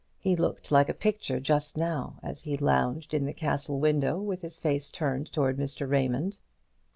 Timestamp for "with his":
4.19-4.57